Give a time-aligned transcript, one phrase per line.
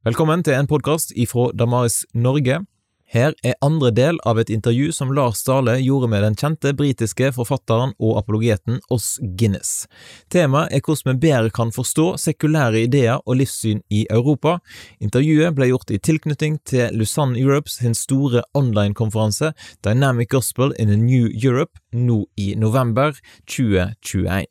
[0.00, 2.54] Velkommen til en podkast ifra Damaris Norge.
[3.12, 7.28] Her er andre del av et intervju som Lars Dale gjorde med den kjente britiske
[7.36, 9.84] forfatteren og apologeten Oss Guinness.
[10.32, 14.56] Temaet er hvordan vi bedre kan forstå sekulære ideer og livssyn i Europa.
[15.04, 19.52] Intervjuet ble gjort i tilknytning til Lusanne Europes sin store online-konferanse
[19.84, 23.12] Dynamic Gospel in a New Europe nå i november
[23.44, 24.48] 2021.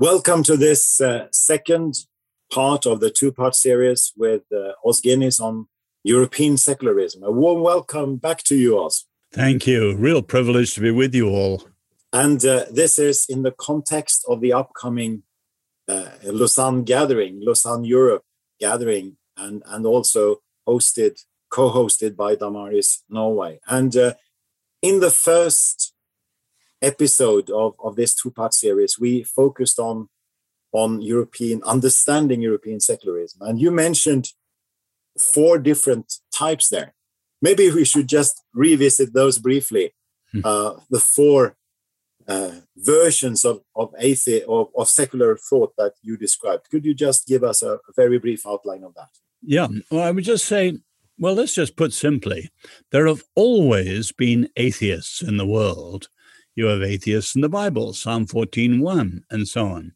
[0.00, 2.08] Welcome to this uh, second
[2.52, 5.66] part of the two part series with uh, Guinness on
[6.04, 7.22] European secularism.
[7.22, 9.06] A warm welcome back to you, Os.
[9.32, 9.96] Thank you.
[9.96, 11.64] Real privilege to be with you all.
[12.12, 15.22] And uh, this is in the context of the upcoming
[15.88, 18.24] uh, Lausanne gathering, Lausanne Europe
[18.60, 23.60] gathering, and, and also hosted, co hosted by Damaris Norway.
[23.66, 24.14] And uh,
[24.82, 25.94] in the first
[26.82, 30.08] episode of, of this two part series, we focused on
[30.72, 33.42] on European understanding European secularism.
[33.42, 34.32] And you mentioned
[35.18, 36.94] four different types there.
[37.40, 39.94] Maybe we should just revisit those briefly.
[40.32, 40.40] Hmm.
[40.44, 41.56] Uh, the four
[42.26, 46.70] uh, versions of of, athe- of of secular thought that you described.
[46.70, 49.10] Could you just give us a, a very brief outline of that?
[49.42, 49.68] Yeah.
[49.90, 50.78] Well, I would just say,
[51.18, 52.50] well, let's just put simply,
[52.90, 56.08] there have always been atheists in the world.
[56.54, 59.92] You have atheists in the Bible, Psalm 14:1, and so on.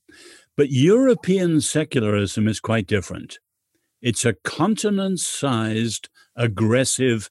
[0.56, 3.38] But European secularism is quite different.
[4.00, 7.30] It's a continent sized, aggressive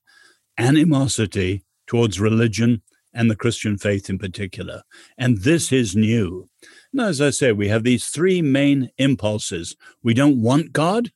[0.58, 2.82] animosity towards religion
[3.14, 4.84] and the Christian faith in particular.
[5.18, 6.50] And this is new.
[6.92, 9.76] And as I say, we have these three main impulses.
[10.04, 11.12] We don't want God,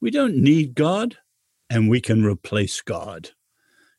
[0.00, 1.16] we don't need God,
[1.70, 3.30] and we can replace God.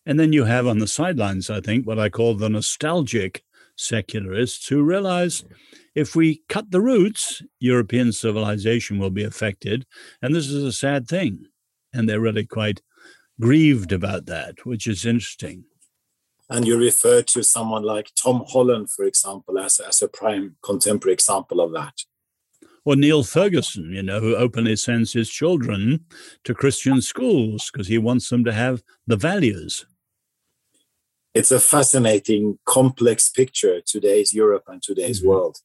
[0.05, 3.43] And then you have on the sidelines, I think, what I call the nostalgic
[3.78, 5.45] secularists who realize
[5.95, 9.86] if we cut the roots, European civilization will be affected.
[10.22, 11.45] And this is a sad thing.
[11.94, 12.81] And they're really quite
[13.39, 15.64] grieved about that, which is interesting.
[16.50, 21.13] And you refer to someone like Tom Holland, for example, as, as a prime contemporary
[21.13, 21.94] example of that.
[22.85, 26.06] Or Niall Ferguson, you know, who openly sends his children
[26.46, 29.85] to Christian schools because he wants them to have the values
[31.38, 35.30] it's a fascinating, complex picture today's Europe and today's mm-hmm.
[35.30, 35.58] world.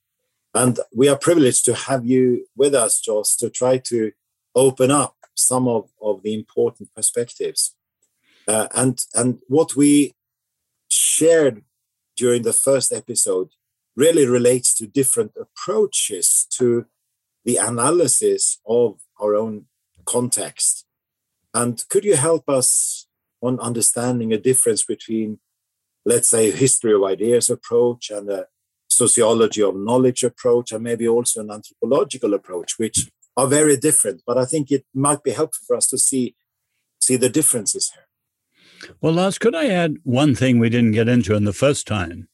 [0.55, 4.13] And we are privileged to have you with us, Os, to try to
[4.55, 7.75] open up some of, of the important perspectives.
[8.47, 10.13] Uh, and, and what we
[10.89, 11.65] shared
[12.17, 13.49] during the first episode
[13.97, 16.85] really relates to different approaches to
[17.47, 19.65] the analysis of our own
[20.05, 20.85] context.
[21.55, 23.07] And could you help us
[23.41, 25.39] on understanding a difference between
[26.05, 28.47] let's say, history of ideas approach and a
[28.89, 34.23] sociology of knowledge approach, and maybe also an anthropological approach, which are very different.
[34.27, 36.35] But I think it might be helpful for us to see
[37.01, 38.93] see the differences here.
[39.01, 42.29] Well, Lars, could I add one thing we didn't get into in the first time?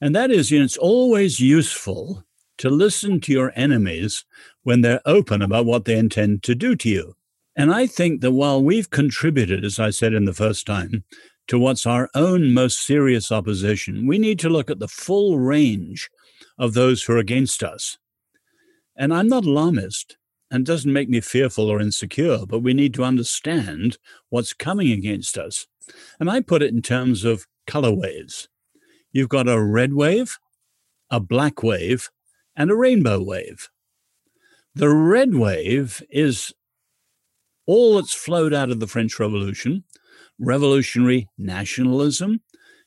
[0.00, 2.24] And that is, you know, it's always useful
[2.58, 4.24] to listen to your enemies
[4.62, 7.14] when they're open about what they intend to do to you.
[7.54, 11.04] And I think that while we've contributed, as I said in the first time,
[11.52, 16.08] to what's our own most serious opposition, we need to look at the full range
[16.56, 17.98] of those who are against us.
[18.96, 20.16] And I'm not alarmist
[20.50, 23.98] and doesn't make me fearful or insecure, but we need to understand
[24.30, 25.66] what's coming against us.
[26.18, 28.48] And I put it in terms of color waves.
[29.12, 30.38] You've got a red wave,
[31.10, 32.08] a black wave,
[32.56, 33.68] and a rainbow wave.
[34.74, 36.54] The red wave is
[37.66, 39.84] all that's flowed out of the French Revolution
[40.38, 42.40] revolutionary nationalism.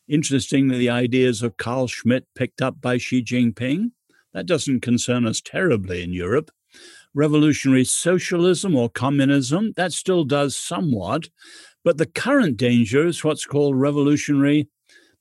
[0.07, 3.91] Interestingly, the ideas of Carl Schmitt picked up by Xi Jinping.
[4.33, 6.51] That doesn't concern us terribly in Europe.
[7.13, 11.29] Revolutionary socialism or communism, that still does somewhat.
[11.84, 14.67] But the current danger is what's called revolutionary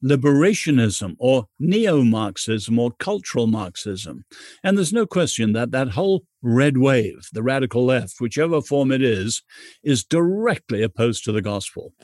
[0.04, 4.24] liberationism or neo Marxism or cultural Marxism.
[4.62, 9.02] And there's no question that that whole red wave, the radical left, whichever form it
[9.02, 9.42] is,
[9.82, 11.94] is directly opposed to the gospel.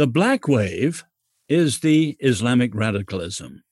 [0.00, 1.04] The black wave
[1.46, 3.62] is the Islamic radicalism,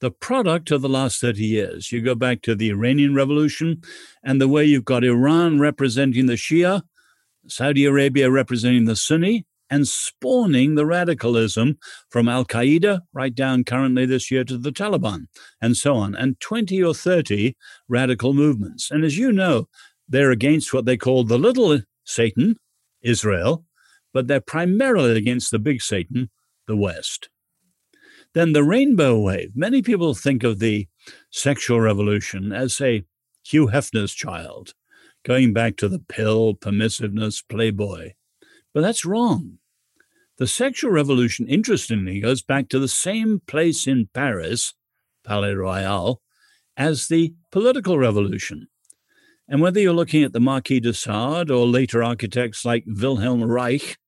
[0.00, 1.90] the product of the last 30 years.
[1.90, 3.82] You go back to the Iranian Revolution
[4.22, 6.82] and the way you've got Iran representing the Shia,
[7.48, 11.78] Saudi Arabia representing the Sunni, and spawning the radicalism
[12.10, 15.26] from Al Qaeda right down currently this year to the Taliban,
[15.60, 17.56] and so on, and 20 or 30
[17.88, 18.88] radical movements.
[18.88, 19.66] And as you know,
[20.08, 22.54] they're against what they call the little Satan,
[23.02, 23.64] Israel,
[24.16, 26.30] but they're primarily against the big Satan,
[26.66, 27.28] the West.
[28.32, 29.50] Then the rainbow wave.
[29.54, 30.88] Many people think of the
[31.30, 33.04] sexual revolution as say,
[33.44, 34.72] Hugh Hefner's child,
[35.22, 38.12] going back to the pill, permissiveness, playboy.
[38.72, 39.58] But that's wrong.
[40.38, 44.72] The sexual revolution, interestingly, goes back to the same place in Paris,
[45.26, 46.22] Palais Royal,
[46.74, 48.68] as the political revolution.
[49.46, 53.98] And whether you're looking at the Marquis de Sade or later architects like Wilhelm Reich,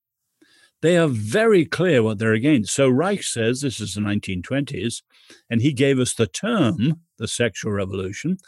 [0.80, 2.74] they are very clear what they're against.
[2.74, 5.02] So Reich says this is the 1920s,
[5.50, 8.38] and he gave us the term, the sexual revolution.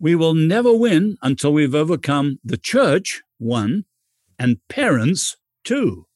[0.00, 3.84] We will never win until we've overcome the church, one,
[4.38, 6.06] and parents, two.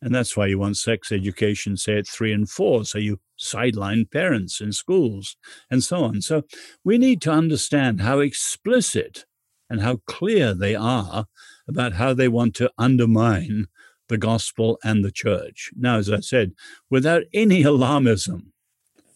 [0.00, 2.84] And that's why you want sex education, say, at three and four.
[2.84, 5.36] So you sideline parents in schools
[5.70, 6.22] and so on.
[6.22, 6.42] So
[6.84, 9.26] we need to understand how explicit
[9.68, 11.26] and how clear they are
[11.68, 13.66] about how they want to undermine
[14.12, 15.70] the gospel and the church.
[15.74, 16.52] Now, as I said,
[16.90, 18.40] without any alarmism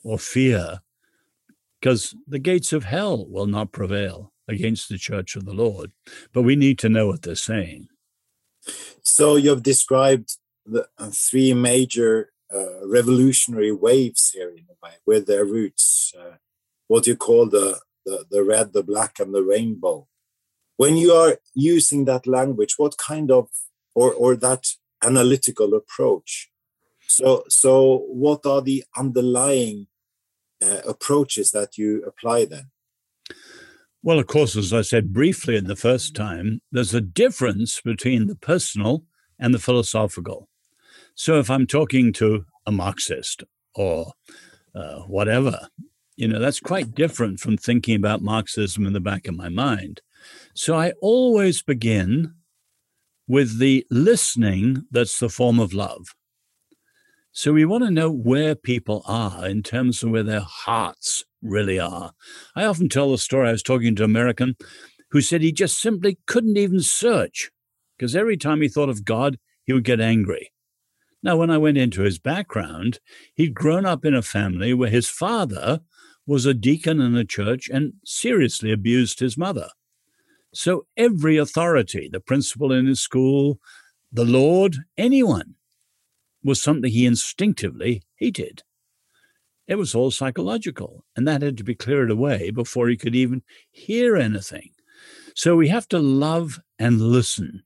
[0.02, 0.80] or fear,
[1.78, 5.92] because the gates of hell will not prevail against the church of the Lord.
[6.32, 7.88] But we need to know what they're saying.
[9.02, 15.26] So you've described the uh, three major uh, revolutionary waves here in a way, with
[15.26, 16.36] their roots, uh,
[16.88, 20.08] what you call the, the, the red, the black, and the rainbow.
[20.78, 23.48] When you are using that language, what kind of
[23.96, 24.62] or or that
[25.02, 26.50] analytical approach?
[27.06, 29.86] So so what are the underlying
[30.62, 32.70] uh, approaches that you apply then?
[34.02, 38.28] Well, of course, as I said briefly in the first time, there's a difference between
[38.28, 39.04] the personal
[39.38, 40.48] and the philosophical.
[41.14, 43.42] So if I'm talking to a Marxist
[43.74, 44.12] or
[44.74, 45.68] uh, whatever,
[46.16, 50.02] you know, that's quite different from thinking about Marxism in the back of my mind.
[50.54, 52.34] So I always begin
[53.28, 56.14] with the listening that's the form of love.
[57.32, 61.78] So we want to know where people are in terms of where their hearts really
[61.78, 62.12] are.
[62.54, 63.48] I often tell the story.
[63.48, 64.56] I was talking to an American
[65.10, 67.50] who said he just simply couldn't even search
[67.96, 70.50] because every time he thought of God, he would get angry.
[71.22, 73.00] Now, when I went into his background,
[73.34, 75.80] he'd grown up in a family where his father
[76.26, 79.68] was a deacon in a church and seriously abused his mother.
[80.56, 83.60] So every authority, the principal in his school,
[84.10, 85.56] the Lord, anyone,
[86.42, 88.62] was something he instinctively hated.
[89.68, 93.42] It was all psychological, and that had to be cleared away before he could even
[93.70, 94.70] hear anything.
[95.34, 97.62] So we have to love and listen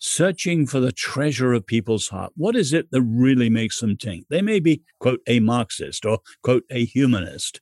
[0.00, 2.32] searching for the treasure of people's heart.
[2.36, 4.26] What is it that really makes them think?
[4.28, 7.60] They may be, quote, a Marxist or, quote, a humanist,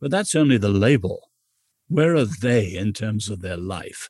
[0.00, 1.30] but that's only the label.
[1.88, 4.08] Where are they in terms of their life?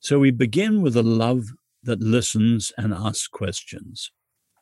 [0.00, 1.48] So we begin with a love
[1.82, 4.10] that listens and asks questions.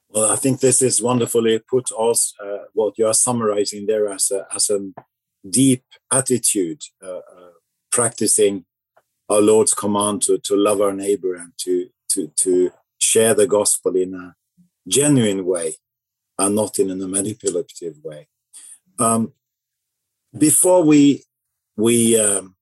[0.09, 1.91] Well, I think this is wonderfully put.
[1.91, 4.79] Also, uh, what you are summarizing there as a as a
[5.49, 7.51] deep attitude, uh, uh,
[7.91, 8.65] practicing
[9.29, 13.97] our Lord's command to to love our neighbor and to to, to share the gospel
[13.97, 14.35] in a
[14.89, 15.75] genuine way
[16.39, 18.29] and not in a manipulative way.
[18.99, 19.33] Um,
[20.37, 21.25] before we
[21.77, 22.56] we um,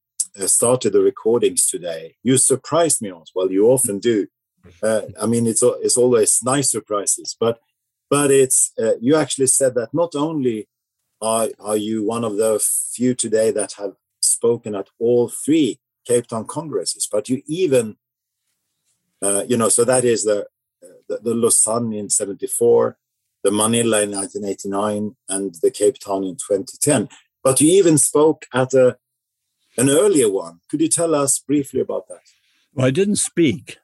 [0.46, 3.50] started the recordings today, you surprised me, on well.
[3.50, 4.26] You often do.
[4.82, 7.60] Uh, I mean, it's it's always nice surprises, but
[8.10, 10.69] but it's uh, you actually said that not only
[11.20, 16.26] are are you one of the few today that have spoken at all three Cape
[16.26, 17.96] Town congresses, but you even
[19.25, 20.46] uh, you know, so that is the,
[21.08, 22.98] the, the Lausanne in 74,
[23.43, 27.08] the Manila in 1989, and the Cape Town in 2010.
[27.43, 28.98] But you even spoke at a,
[29.76, 30.60] an earlier one.
[30.69, 32.20] Could you tell us briefly about that?
[32.72, 33.78] Well, I didn't speak,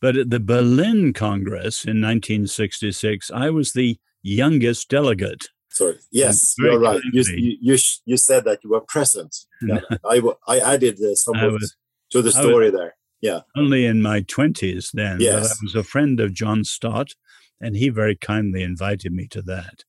[0.00, 5.48] but at the Berlin Congress in 1966, I was the youngest delegate.
[5.70, 5.96] Sorry.
[6.10, 7.00] Yes, you're right.
[7.12, 7.22] You,
[7.60, 9.36] you, you, said that you were present.
[9.62, 11.76] Yeah, I, I added uh, some was,
[12.10, 13.40] to the story was, there yeah.
[13.56, 15.20] Only in my 20s then.
[15.20, 15.52] Yes.
[15.52, 17.14] I was a friend of John Stott,
[17.60, 19.84] and he very kindly invited me to that.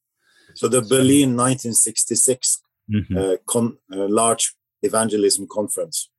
[0.56, 2.62] So the Berlin 1966
[2.94, 3.18] mm-hmm.
[3.18, 6.10] uh, con- uh, large evangelism conference.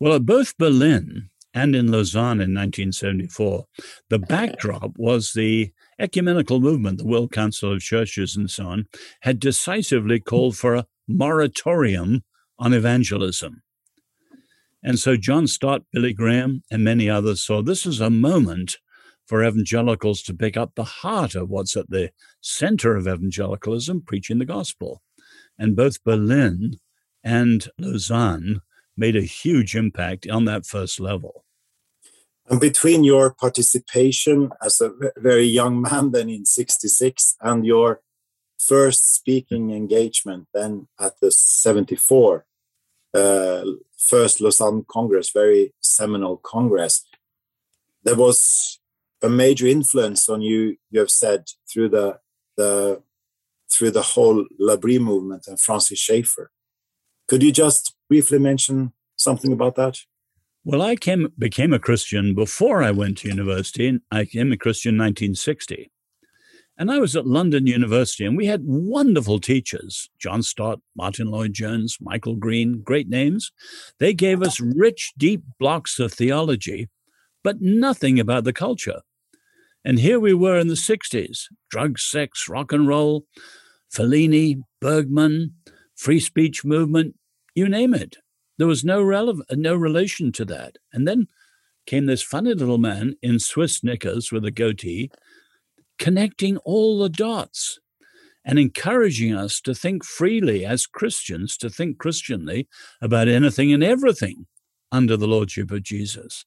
[0.00, 3.66] Well, at both Berlin and in Lausanne in 1974,
[4.10, 8.86] the backdrop was the ecumenical movement, the World Council of Churches and so on,
[9.22, 12.22] had decisively called for a moratorium
[12.58, 13.62] on evangelism.
[14.82, 18.78] And so John Stott, Billy Graham, and many others saw this as a moment
[19.26, 22.10] for evangelicals to pick up the heart of what's at the
[22.40, 25.02] center of evangelicalism, preaching the gospel.
[25.58, 26.78] And both Berlin
[27.28, 28.62] and Lausanne
[28.96, 31.44] made a huge impact on that first level.
[32.48, 38.00] And between your participation as a very young man then in 66 and your
[38.58, 42.46] first speaking engagement then at the 74
[43.14, 43.64] uh,
[43.96, 47.04] first Lausanne Congress, very seminal Congress,
[48.04, 48.80] there was
[49.22, 50.76] a major influence on you.
[50.90, 52.18] You have said through the
[52.56, 53.02] the
[53.72, 56.50] through the whole L'Abri movement and Francis Schaeffer.
[57.28, 59.98] Could you just briefly mention something about that?
[60.64, 64.00] Well, I came became a Christian before I went to university.
[64.10, 65.90] I became a Christian in 1960.
[66.76, 71.98] And I was at London University, and we had wonderful teachers John Stott, Martyn Lloyd-Jones,
[72.00, 73.50] Michael Green, great names.
[73.98, 76.88] They gave us rich, deep blocks of theology,
[77.42, 79.00] but nothing about the culture.
[79.84, 83.24] And here we were in the 60s drugs, sex, rock and roll,
[83.92, 85.54] Fellini, Bergman,
[85.98, 87.16] free speech movement,
[87.54, 88.16] you name it.
[88.56, 90.76] There was no, rele- no relation to that.
[90.92, 91.26] And then
[91.86, 95.10] came this funny little man in Swiss knickers with a goatee
[95.98, 97.80] connecting all the dots
[98.44, 102.68] and encouraging us to think freely as Christians, to think Christianly
[103.02, 104.46] about anything and everything
[104.92, 106.44] under the Lordship of Jesus.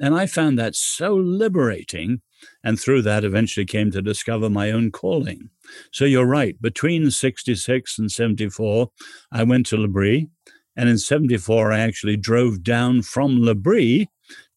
[0.00, 2.20] And I found that so liberating.
[2.62, 5.50] And through that, eventually came to discover my own calling.
[5.90, 6.60] So you're right.
[6.60, 8.90] Between 66 and 74,
[9.32, 10.28] I went to L'Abri.
[10.76, 14.08] And in 74, I actually drove down from L'Abri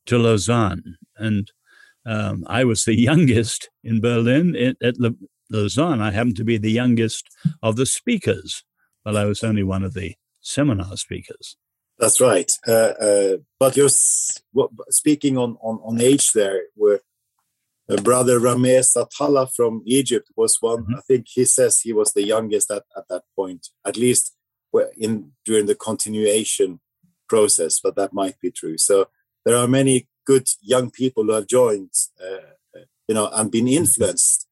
[0.08, 0.98] to Lausanne.
[1.16, 1.50] And
[2.06, 4.96] um, I was the youngest in Berlin at
[5.50, 6.02] Lausanne.
[6.02, 7.30] I happened to be the youngest
[7.64, 8.64] of the speakers,
[9.06, 11.56] but I was only one of the seminar speakers.
[12.00, 12.50] That's right.
[12.66, 17.02] Uh, uh, but you're speaking on, on, on age there, where
[17.90, 20.84] uh, brother Ramez Atallah from Egypt was one.
[20.84, 20.96] Mm-hmm.
[20.96, 24.36] I think he says he was the youngest at, at that point, at least
[24.98, 26.80] in during the continuation
[27.28, 28.78] process, but that might be true.
[28.78, 29.08] So
[29.46, 31.92] there are many good young people who have joined,
[32.24, 34.48] uh, you know, and been influenced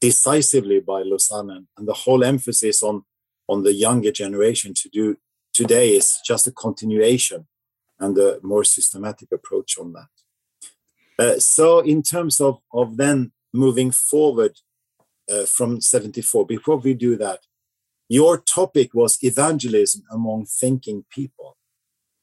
[0.00, 3.04] decisively by Lausanne, and, and the whole emphasis on
[3.48, 5.16] on the younger generation to do
[5.62, 7.46] today is just a continuation
[8.00, 10.12] and a more systematic approach on that.
[11.18, 13.18] Uh, so, in terms of of then
[13.52, 14.54] moving forward
[15.32, 17.40] uh, from 74, before we do that,
[18.08, 21.56] your topic was evangelism among thinking people.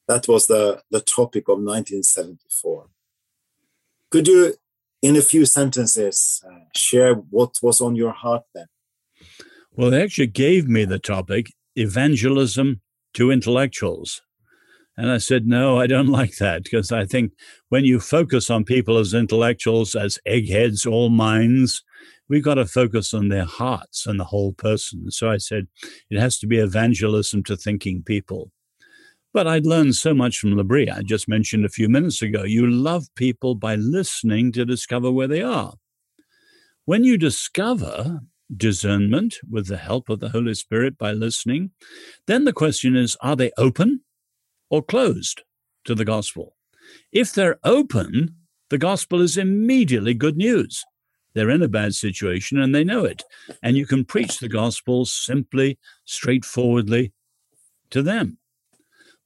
[0.06, 2.88] That was the, the topic of 1974.
[4.10, 4.54] Could you,
[5.02, 8.66] in a few sentences, uh, share what was on your heart then?
[9.76, 12.80] Well, they actually gave me the topic evangelism
[13.14, 14.22] to intellectuals.
[14.96, 17.32] And I said, no, I don't like that because I think
[17.68, 21.82] when you focus on people as intellectuals, as eggheads, all minds,
[22.28, 25.10] we've got to focus on their hearts and the whole person.
[25.10, 25.66] So I said,
[26.10, 28.52] it has to be evangelism to thinking people.
[29.32, 30.90] But I'd learned so much from L'Abri.
[30.90, 32.42] I just mentioned a few minutes ago.
[32.42, 35.74] You love people by listening to discover where they are.
[36.84, 38.20] When you discover
[38.56, 41.70] discernment with the help of the Holy Spirit by listening,
[42.26, 44.02] then the question is are they open
[44.68, 45.42] or closed
[45.84, 46.56] to the gospel?
[47.12, 48.36] If they're open,
[48.70, 50.84] the gospel is immediately good news.
[51.34, 53.22] They're in a bad situation and they know it.
[53.62, 57.12] And you can preach the gospel simply, straightforwardly
[57.90, 58.38] to them.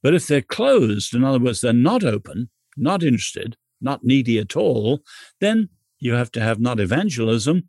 [0.03, 4.57] But if they're closed, in other words, they're not open, not interested, not needy at
[4.57, 5.01] all,
[5.41, 7.69] then you have to have not evangelism,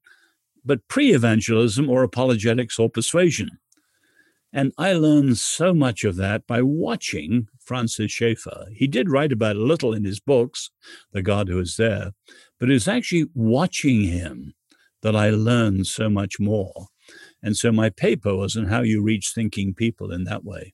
[0.65, 3.59] but pre evangelism or apologetics or persuasion.
[4.51, 8.67] And I learned so much of that by watching Francis Schaeffer.
[8.73, 10.71] He did write about a little in his books,
[11.11, 12.13] The God Who Is There,
[12.59, 14.53] but it was actually watching him
[15.01, 16.87] that I learned so much more.
[17.43, 20.73] And so my paper was on how you reach thinking people in that way.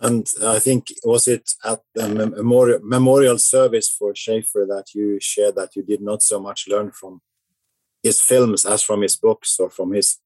[0.00, 5.56] And I think was it at the memorial, memorial service for Schaeffer that you shared
[5.56, 7.22] that you did not so much learn from
[8.06, 10.18] his films as from his books, or from his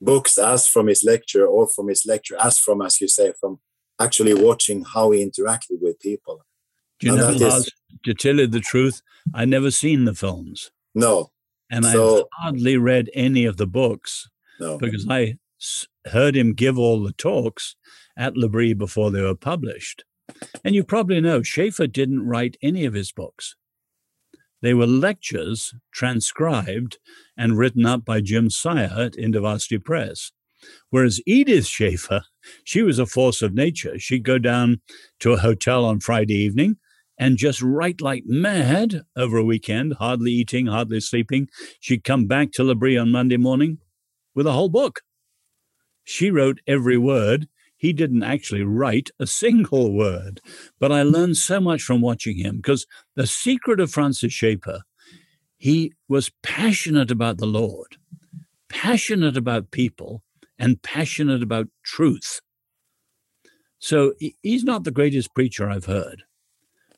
[0.00, 3.58] books as from his lecture, or from his lecture as from, as you say, from
[4.00, 6.44] actually watching how he interacted with people.
[7.00, 7.70] Do you know, is,
[8.04, 9.02] to tell you the truth,
[9.34, 10.70] I never seen the films.
[10.94, 11.30] No,
[11.70, 14.28] and so, I hardly read any of the books.
[14.60, 15.38] No, because I
[16.06, 17.74] heard him give all the talks
[18.16, 20.04] at L'Abri before they were published.
[20.64, 23.56] And you probably know Schaeffer didn't write any of his books.
[24.64, 26.96] They were lectures transcribed
[27.36, 30.32] and written up by Jim Sire at InterVarsity Press.
[30.88, 32.22] Whereas Edith Schaeffer,
[32.64, 33.98] she was a force of nature.
[33.98, 34.80] She'd go down
[35.20, 36.78] to a hotel on Friday evening
[37.18, 41.50] and just write like mad over a weekend, hardly eating, hardly sleeping.
[41.78, 43.80] She'd come back to L'Abri on Monday morning
[44.34, 45.02] with a whole book.
[46.04, 47.48] She wrote every word
[47.84, 50.40] he didn't actually write a single word.
[50.80, 54.80] But I learned so much from watching him because the secret of Francis Schaeffer,
[55.58, 57.98] he was passionate about the Lord,
[58.70, 60.22] passionate about people,
[60.58, 62.40] and passionate about truth.
[63.78, 66.22] So he's not the greatest preacher I've heard.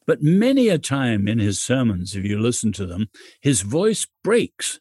[0.07, 3.09] But many a time in his sermons, if you listen to them,
[3.41, 4.79] his voice breaks.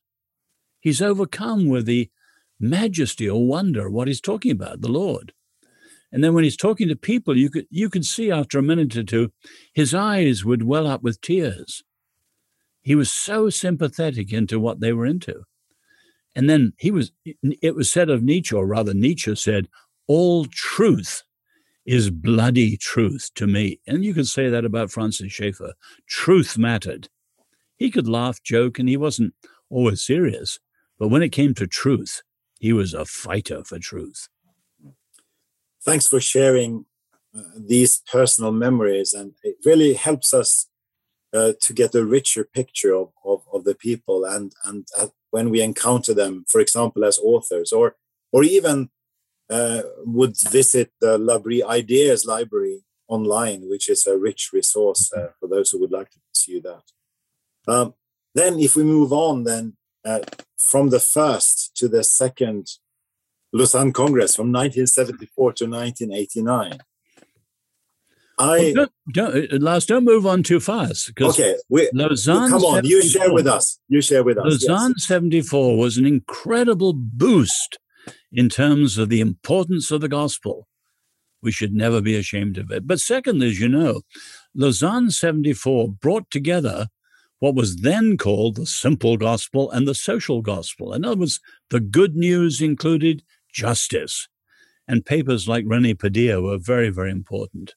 [0.80, 2.12] He's overcome with the
[2.60, 5.34] majesty or wonder of what he's talking about, the Lord.
[6.16, 8.96] And then when he's talking to people, you could you could see after a minute
[8.96, 9.34] or two,
[9.74, 11.84] his eyes would well up with tears.
[12.82, 15.44] He was so sympathetic into what they were into.
[16.34, 17.12] And then he was
[17.44, 19.68] it was said of Nietzsche, or rather Nietzsche said,
[20.08, 21.22] all truth
[21.86, 23.82] is bloody truth to me.
[23.86, 25.74] And you could say that about Francis Schaeffer.
[26.08, 27.10] Truth mattered.
[27.76, 29.34] He could laugh, joke, and he wasn't
[29.70, 30.60] always serious.
[30.98, 32.22] But when it came to truth,
[32.58, 34.30] he was a fighter for truth.
[35.86, 36.86] Thanks for sharing
[37.38, 39.14] uh, these personal memories.
[39.14, 40.68] And it really helps us
[41.34, 45.50] uh, to get a richer picture of, of, of the people and, and uh, when
[45.50, 47.96] we encounter them, for example, as authors or,
[48.32, 48.90] or even
[49.50, 55.48] uh, would visit the L'Abri Ideas Library online, which is a rich resource uh, for
[55.48, 56.84] those who would like to pursue that.
[57.68, 57.94] Um,
[58.34, 60.20] then, if we move on, then uh,
[60.58, 62.68] from the first to the second
[63.56, 66.80] Lausanne Congress from 1974 to 1989.
[68.38, 71.14] I well, don't, don't, uh, Lars, don't move on too fast.
[71.20, 72.50] Okay, we, Lausanne.
[72.50, 73.80] Come on, you share with us.
[73.88, 74.44] You share with us.
[74.46, 75.08] Lausanne yes.
[75.08, 77.80] 74 was an incredible boost
[78.30, 80.68] in terms of the importance of the gospel.
[81.42, 82.86] We should never be ashamed of it.
[82.86, 84.02] But secondly, as you know,
[84.54, 86.88] Lausanne 74 brought together
[87.40, 90.94] what was then called the simple gospel and the social gospel.
[90.94, 93.24] In other words, the good news included
[93.56, 94.28] justice.
[94.88, 97.74] And papers like Rene Padilla were very, very important.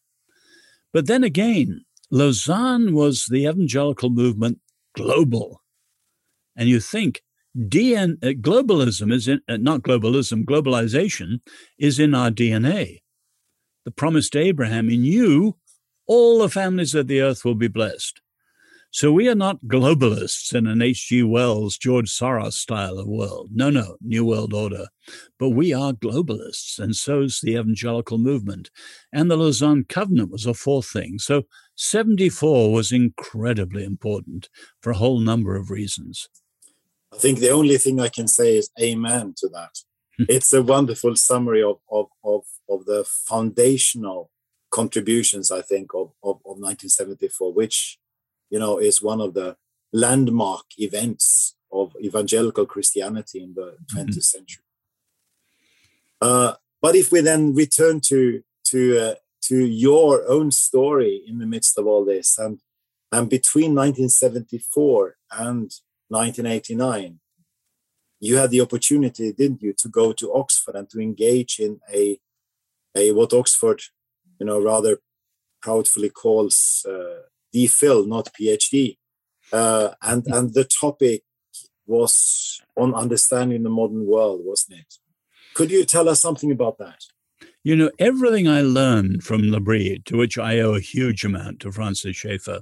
[0.92, 4.58] But then again, Lausanne was the evangelical movement
[4.94, 5.62] global.
[6.56, 7.22] And you think
[7.56, 11.40] DN, uh, globalism is in, uh, not globalism, globalization
[11.78, 12.98] is in our DNA.
[13.84, 15.56] The promise to Abraham, in you,
[16.06, 18.20] all the families of the earth will be blessed.
[18.90, 21.22] So we are not globalists in an H.G.
[21.22, 23.50] Wells, George Soros style of world.
[23.52, 24.86] No, no, New World Order.
[25.38, 28.70] But we are globalists, and so is the evangelical movement.
[29.12, 31.18] And the Lausanne Covenant was a fourth thing.
[31.18, 31.44] So
[31.76, 34.48] 74 was incredibly important
[34.80, 36.28] for a whole number of reasons.
[37.12, 39.82] I think the only thing I can say is amen to that.
[40.18, 40.24] Hmm.
[40.28, 44.30] it's a wonderful summary of, of, of, of the foundational
[44.70, 47.98] contributions, I think, of, of, of 1974, which,
[48.50, 49.56] you know, is one of the
[49.92, 54.20] landmark events of evangelical Christianity in the 20th mm-hmm.
[54.20, 54.64] century.
[56.20, 61.46] Uh, but if we then return to to uh, to your own story in the
[61.46, 62.60] midst of all this, and
[63.12, 65.72] and between 1974 and
[66.08, 67.20] 1989,
[68.20, 72.18] you had the opportunity, didn't you, to go to Oxford and to engage in a,
[72.96, 73.80] a what Oxford,
[74.38, 74.98] you know, rather
[75.62, 77.22] proudly calls uh,
[77.58, 78.96] DPhil, not PhD,
[79.52, 81.22] uh, and and the topic
[81.86, 84.94] was on understanding the modern world, wasn't it?
[85.54, 87.00] Could you tell us something about that?
[87.64, 91.72] You know, everything I learned from L'Abri, to which I owe a huge amount to
[91.72, 92.60] Francis Schaeffer,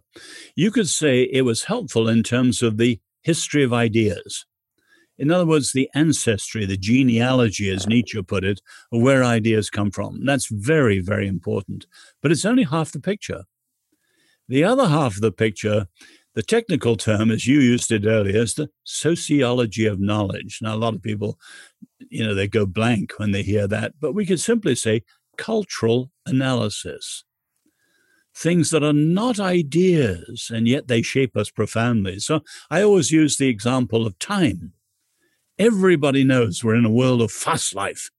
[0.55, 4.47] you could say it was helpful in terms of the history of ideas.
[5.19, 8.61] In other words, the ancestry, the genealogy, as Nietzsche put it,
[8.93, 10.25] of where ideas come from.
[10.25, 11.87] That's very, very important.
[12.23, 13.45] But it's only half the picture.
[14.49, 15.87] The other half of the picture,
[16.35, 20.61] the technical term, as you used it earlier, is the sociology of knowledge.
[20.63, 21.39] Now, a lot of people,
[22.11, 25.03] you know, they go blank when they hear that, but we could simply say
[25.37, 27.25] cultural analysis
[28.37, 32.19] things that are not ideas, and yet they shape us profoundly.
[32.19, 34.73] So I always use the example of time.
[35.59, 38.11] Everybody knows we're in a world of fast life,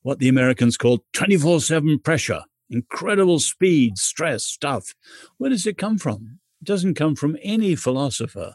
[0.00, 4.94] what the Americans call 24 7 pressure, incredible speed, stress, stuff.
[5.38, 6.38] Where does it come from?
[6.60, 8.54] It doesn't come from any philosopher,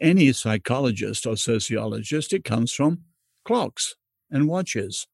[0.00, 2.32] any psychologist or sociologist.
[2.32, 3.02] It comes from
[3.44, 3.96] clocks
[4.30, 5.06] and watches.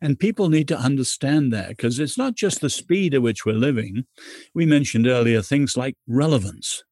[0.00, 3.54] And people need to understand that because it's not just the speed at which we're
[3.54, 4.06] living.
[4.54, 6.84] We mentioned earlier things like relevance.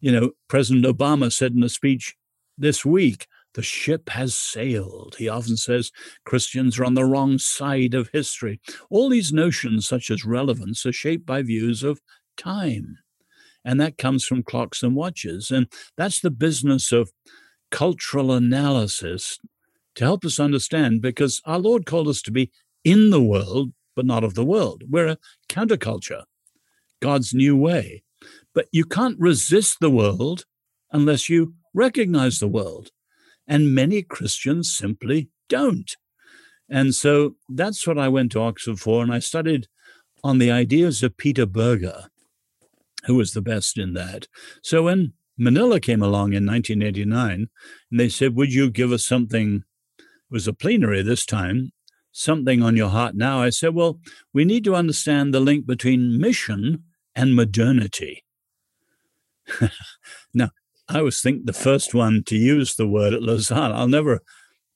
[0.00, 2.14] You know, President Obama said in a speech
[2.56, 5.16] this week, the ship has sailed.
[5.18, 5.92] He often says
[6.24, 8.60] Christians are on the wrong side of history.
[8.90, 12.00] All these notions, such as relevance, are shaped by views of
[12.36, 12.98] time.
[13.64, 15.50] And that comes from clocks and watches.
[15.50, 17.12] And that's the business of
[17.70, 19.38] cultural analysis
[19.94, 22.50] to help us understand because our Lord called us to be
[22.82, 24.82] in the world, but not of the world.
[24.88, 26.24] We're a counterculture,
[27.00, 28.02] God's new way.
[28.54, 30.44] But you can't resist the world
[30.92, 32.90] unless you recognize the world.
[33.46, 35.96] And many Christians simply don't.
[36.68, 39.02] And so that's what I went to Oxford for.
[39.02, 39.68] And I studied
[40.22, 42.04] on the ideas of Peter Berger,
[43.04, 44.26] who was the best in that.
[44.62, 47.48] So when Manila came along in 1989,
[47.90, 49.64] and they said, Would you give us something?
[49.98, 51.72] It was a plenary this time,
[52.12, 53.42] something on your heart now.
[53.42, 54.00] I said, Well,
[54.32, 58.24] we need to understand the link between mission and modernity.
[60.34, 60.50] now,
[60.88, 63.72] I was think the first one to use the word at Lausanne.
[63.72, 64.20] I'll never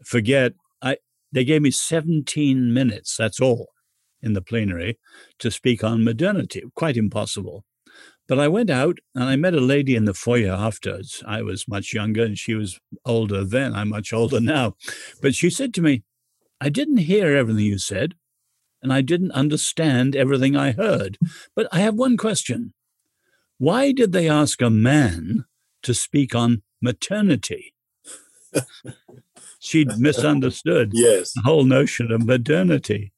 [0.05, 0.53] forget.
[0.81, 0.99] I
[1.33, 3.17] they gave me 17 minutes.
[3.17, 3.69] That's all
[4.23, 4.99] in the plenary
[5.39, 6.63] to speak on modernity.
[6.75, 7.65] Quite impossible.
[8.27, 11.23] But I went out and I met a lady in the foyer afterwards.
[11.27, 13.75] I was much younger and she was older then.
[13.75, 14.77] I'm much older now.
[15.23, 16.03] But she said to me,
[16.61, 18.15] I didn't hear everything you said
[18.83, 21.19] and I didn't understand everything I heard.
[21.55, 22.75] But I have one question.
[23.57, 25.47] Why did they ask a man
[25.89, 27.73] to speak on maternity?
[29.59, 31.33] She'd misunderstood yes.
[31.33, 33.11] the whole notion of modernity.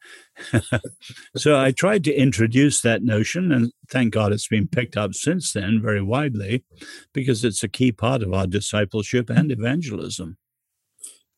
[1.36, 5.52] so I tried to introduce that notion, and thank God it's been picked up since
[5.52, 6.64] then very widely
[7.12, 10.38] because it's a key part of our discipleship and evangelism.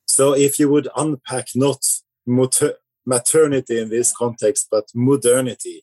[0.04, 1.82] So, if you would unpack not
[2.26, 5.82] maternity in this context, but modernity,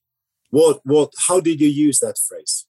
[0.51, 2.67] what, what, how did you use that phrase?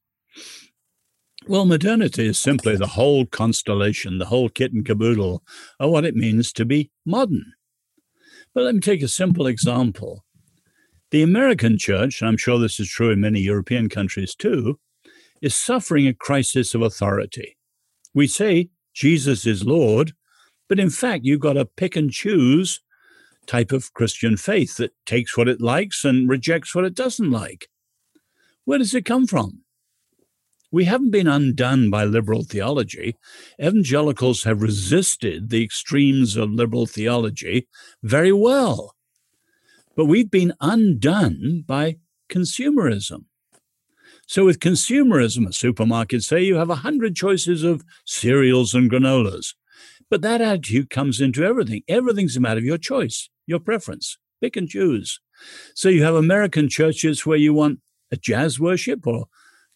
[1.51, 5.43] Well, modernity is simply the whole constellation, the whole kit and caboodle
[5.81, 7.55] of what it means to be modern.
[8.55, 10.25] But let me take a simple example.
[11.11, 14.79] The American church, and I'm sure this is true in many European countries too,
[15.43, 17.57] is suffering a crisis of authority.
[18.15, 20.13] We say Jesus is Lord,
[20.69, 22.81] but in fact, you've got a pick and choose
[23.47, 27.67] type of Christian faith that takes what it likes and rejects what it doesn't like.
[28.67, 29.65] Where does it come from?
[30.73, 33.17] We haven't been undone by liberal theology.
[33.61, 37.69] Evangelicals have resisted the extremes of liberal theology
[38.03, 38.95] very well.
[39.97, 41.97] But we've been undone by
[42.31, 43.25] consumerism.
[44.27, 49.55] So, with consumerism, a supermarket say you have a hundred choices of cereals and granolas.
[50.09, 51.83] But that attitude comes into everything.
[51.89, 54.19] Everything's a matter of your choice, your preference.
[54.41, 55.21] Pick and choose.
[55.75, 57.81] So you have American churches where you want
[58.13, 59.27] a jazz worship or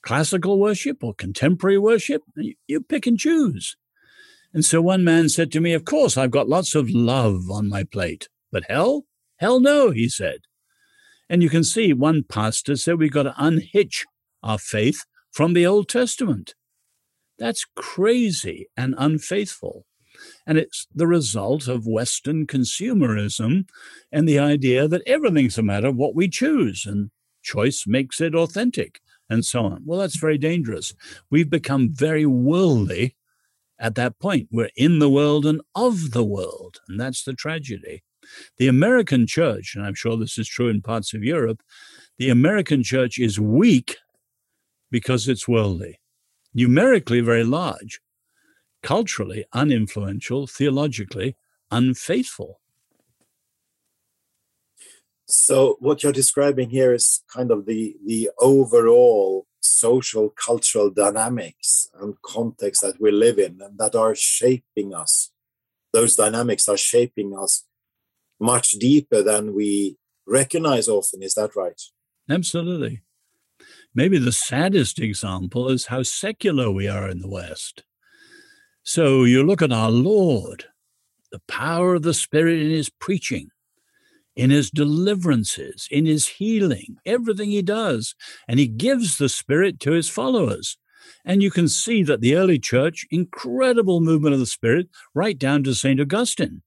[0.04, 2.22] classical worship or contemporary worship.
[2.36, 3.76] You, pick and choose.
[4.52, 7.68] And so one man said to me, Of course, I've got lots of love on
[7.68, 9.04] my plate, but hell?
[9.38, 10.40] Hell no, he said.
[11.28, 14.04] And you can see one pastor said we've got to unhitch
[14.42, 16.54] our faith from the Old Testament.
[17.38, 19.86] That's crazy and unfaithful.
[20.46, 23.66] And it's the result of Western consumerism
[24.12, 27.10] and the idea that everything's a matter of what we choose, and
[27.42, 29.82] choice makes it authentic and so on.
[29.84, 30.94] Well, that's very dangerous.
[31.30, 33.16] We've become very worldly
[33.78, 34.48] at that point.
[34.50, 38.02] We're in the world and of the world, and that's the tragedy.
[38.58, 41.62] The American church, and I'm sure this is true in parts of Europe,
[42.18, 43.96] the American church is weak
[44.90, 46.00] because it's worldly,
[46.54, 48.00] numerically very large,
[48.82, 51.37] culturally uninfluential, theologically
[51.70, 52.60] unfaithful.
[55.26, 62.14] So what you're describing here is kind of the the overall social cultural dynamics and
[62.22, 65.30] context that we live in and that are shaping us.
[65.92, 67.64] Those dynamics are shaping us
[68.38, 71.22] much deeper than we recognize often.
[71.22, 71.80] Is that right?
[72.28, 73.02] Absolutely.
[73.94, 77.84] Maybe the saddest example is how secular we are in the West.
[78.82, 80.64] So you look at our Lord,
[81.32, 83.50] the power of the Spirit in his preaching,
[84.37, 88.14] in his deliverances, in his healing, everything he does.
[88.49, 90.77] And he gives the Spirit to his followers.
[91.25, 95.62] And you can see that the early church, incredible movement of the Spirit, right down
[95.64, 96.01] to St.
[96.01, 96.62] Augustine.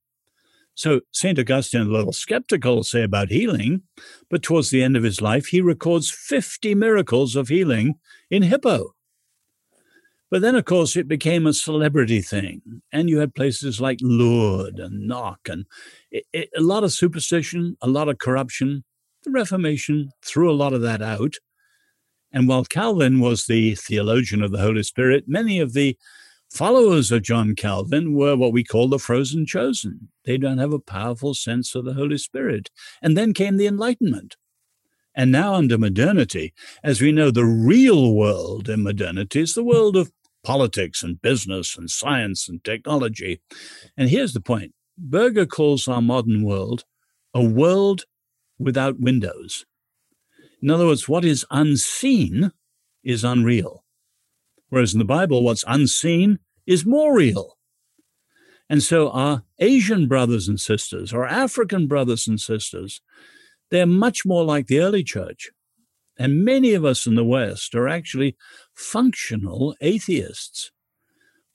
[0.75, 1.39] So St.
[1.39, 3.81] Augustine, a little skeptical, say about healing,
[4.29, 7.95] but towards the end of his life, he records 50 miracles of healing
[8.29, 8.93] in Hippo.
[10.29, 12.81] But then, of course, it became a celebrity thing.
[12.91, 15.65] And you had places like Lourdes and Knock, and
[16.11, 18.83] it, it, a lot of superstition, a lot of corruption.
[19.23, 21.35] The Reformation threw a lot of that out.
[22.33, 25.97] And while Calvin was the theologian of the Holy Spirit, many of the
[26.49, 30.09] followers of John Calvin were what we call the frozen chosen.
[30.25, 32.69] They don't have a powerful sense of the Holy Spirit.
[33.01, 34.35] And then came the Enlightenment.
[35.15, 39.97] And now, under modernity, as we know, the real world in modernity is the world
[39.97, 40.11] of
[40.47, 43.41] politics and business and science and technology.
[43.97, 46.85] And here's the point Berger calls our modern world
[47.33, 48.05] a world
[48.57, 49.65] without windows.
[50.61, 52.53] In other words, what is unseen
[53.03, 53.83] is unreal.
[54.69, 57.57] Whereas in the Bible, what's unseen is more real.
[58.69, 63.01] And so our Asian brothers and sisters, our African brothers and sisters,
[63.69, 65.49] they're much more like the early church.
[66.19, 68.35] And many of us in the West are actually
[68.73, 70.71] functional atheists.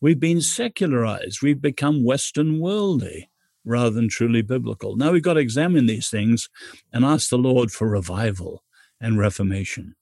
[0.00, 1.42] We've been secularized.
[1.42, 3.30] We've become Western worldly
[3.64, 4.96] rather than truly biblical.
[4.96, 6.48] Now we've got to examine these things
[6.92, 8.64] and ask the Lord for revival
[9.00, 9.94] and reformation.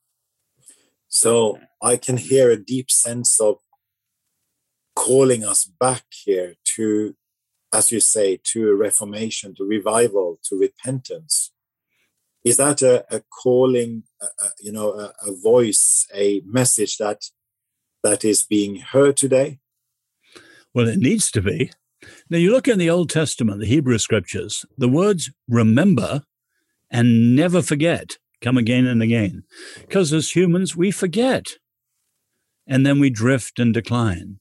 [1.08, 3.56] So I can hear a deep sense of
[4.94, 7.16] calling us back here to,
[7.72, 11.52] as you say, to a reformation, to revival, to repentance.
[12.44, 17.24] Is that a, a calling, a, you know, a, a voice, a message that
[18.02, 19.58] that is being heard today?
[20.72, 21.70] Well, it needs to be.
[22.30, 26.22] Now, you look in the Old Testament, the Hebrew scriptures, the words remember
[26.90, 29.44] and never forget come again and again.
[29.80, 31.46] Because as humans, we forget
[32.66, 34.38] and then we drift and decline.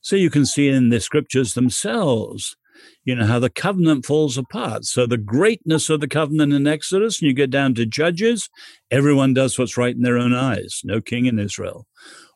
[0.00, 2.56] So you can see in the scriptures themselves,
[3.04, 4.84] you know, how the covenant falls apart.
[4.84, 8.48] So the greatness of the covenant in Exodus, and you get down to Judges,
[8.90, 11.86] everyone does what's right in their own eyes, no king in Israel.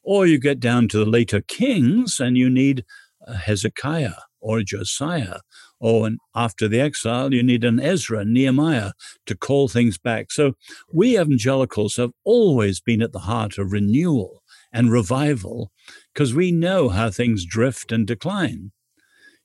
[0.03, 2.85] Or you get down to the later kings, and you need
[3.29, 5.41] Hezekiah or Josiah.
[5.79, 8.93] Or after the exile, you need an Ezra, Nehemiah
[9.27, 10.31] to call things back.
[10.31, 10.53] So
[10.93, 15.73] we evangelicals have always been at the heart of renewal and revival
[16.15, 18.71] because we know how things drift and decline.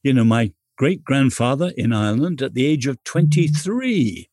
[0.03, 4.29] You know, my great grandfather in Ireland at the age of 23,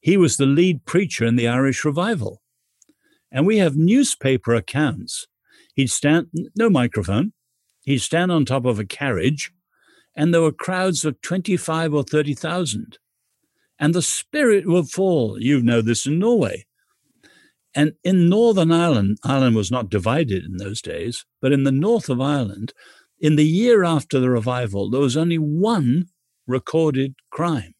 [0.00, 2.42] he was the lead preacher in the Irish revival.
[3.30, 5.26] And we have newspaper accounts.
[5.74, 7.32] He'd stand, no microphone,
[7.84, 9.52] he'd stand on top of a carriage,
[10.16, 12.98] and there were crowds of 25 or 30,000.
[13.78, 15.38] And the Spirit would fall.
[15.38, 16.64] You know this in Norway.
[17.74, 22.08] And in Northern Ireland, Ireland was not divided in those days, but in the north
[22.08, 22.72] of Ireland,
[23.18, 26.08] in the year after the revival, there was only one
[26.46, 27.74] recorded crime.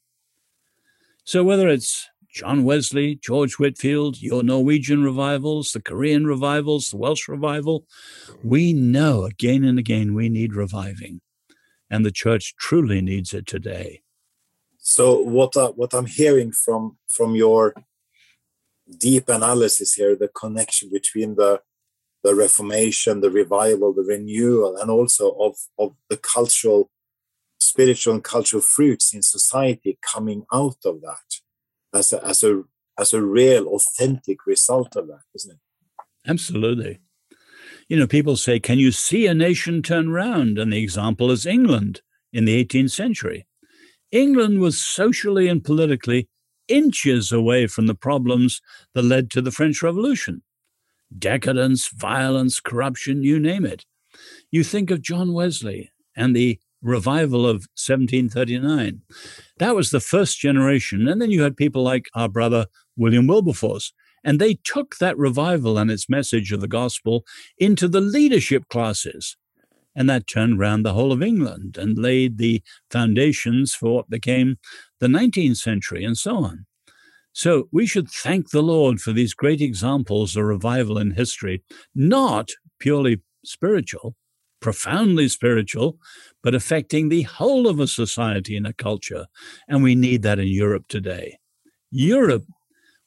[1.25, 7.29] So whether it's John Wesley, George Whitefield, your Norwegian revivals, the Korean revivals, the Welsh
[7.29, 7.85] revival,
[8.45, 11.21] we know again and again we need reviving.
[11.89, 14.03] And the church truly needs it today.
[14.79, 17.75] So what uh, what I'm hearing from from your
[18.99, 21.61] deep analysis here, the connection between the
[22.27, 26.91] the Reformation, the revival, the renewal, and also of, of the cultural,
[27.61, 31.37] spiritual and cultural fruits in society coming out of that
[31.95, 32.65] as a, as a
[32.99, 35.59] as a real, authentic result of that, isn't it?
[36.27, 36.99] Absolutely.
[37.89, 41.47] You know, people say, "Can you see a nation turn round?" And the example is
[41.47, 42.01] England
[42.33, 43.47] in the 18th century.
[44.11, 46.29] England was socially and politically
[46.67, 48.61] inches away from the problems
[48.95, 50.43] that led to the French Revolution
[51.17, 53.85] decadence, violence, corruption, you name it.
[54.51, 59.03] You think of John Wesley and the revival of 1739.
[59.59, 61.09] That was the first generation.
[61.09, 62.67] And then you had people like our brother
[62.97, 63.93] William Wilberforce.
[64.25, 67.25] And they took that revival and its message of the gospel
[67.59, 69.37] into the leadership classes.
[69.95, 74.59] And that turned around the whole of England and laid the foundations for what became
[75.01, 76.67] the 19th century and so on.
[77.37, 81.63] So we should thank the Lord for these great examples of revival in history,
[81.95, 84.17] not purely spiritual,
[84.63, 85.99] profoundly spiritual,
[86.43, 89.27] but affecting the whole of a society and a culture.
[89.69, 91.37] And we need that in Europe today.
[91.91, 92.47] Europe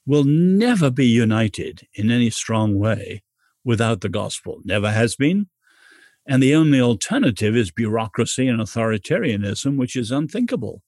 [0.06, 3.24] will never be united in any strong way
[3.63, 5.48] without the gospel, never has been,
[6.28, 10.84] and the only alternative is bureaucracy and authoritarianism, which is unthinkable.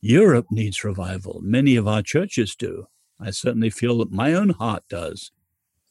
[0.00, 1.40] Europe needs revival.
[1.42, 2.86] Many of our churches do.
[3.20, 5.32] I certainly feel that my own heart does.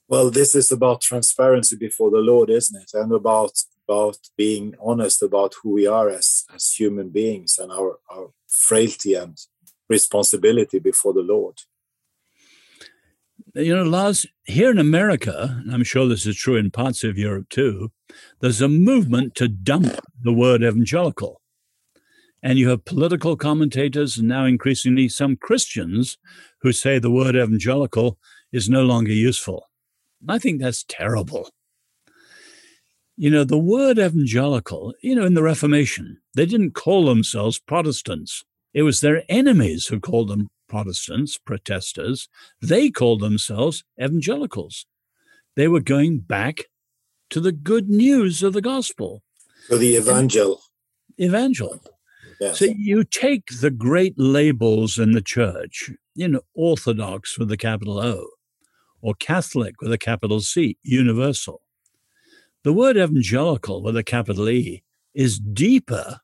[0.07, 2.91] Well, this is about transparency before the Lord, isn't it?
[2.93, 3.53] And about
[3.87, 9.13] about being honest about who we are as as human beings and our, our frailty
[9.13, 9.37] and
[9.89, 11.61] responsibility before the Lord
[13.55, 17.17] you know, Lars, here in America, and I'm sure this is true in parts of
[17.17, 17.91] Europe too,
[18.41, 21.41] there's a movement to dump the word evangelical.
[22.45, 26.19] And you have political commentators and now increasingly some Christians
[26.61, 28.19] who say the word evangelical
[28.51, 29.67] is no longer useful.
[30.29, 31.49] I think that's terrible.
[33.17, 38.43] You know, the word evangelical, you know, in the Reformation, they didn't call themselves Protestants.
[38.75, 42.29] It was their enemies who called them Protestants, protesters,
[42.61, 44.85] they called themselves evangelicals.
[45.55, 46.65] They were going back
[47.31, 49.23] to the good news of the gospel.
[49.69, 50.61] To the evangel.
[51.19, 51.81] Evangel.
[52.53, 57.99] So you take the great labels in the church, you know, Orthodox with a capital
[57.99, 58.27] O,
[59.01, 61.61] or Catholic with a capital C, universal.
[62.63, 66.19] The word evangelical with a capital E is deeper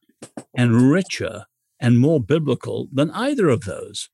[0.55, 1.45] and richer
[1.79, 4.09] and more biblical than either of those.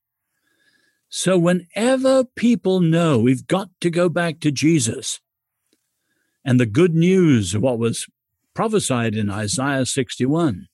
[1.10, 5.20] So, whenever people know we've got to go back to Jesus
[6.44, 8.06] and the good news of what was
[8.54, 10.67] prophesied in Isaiah 61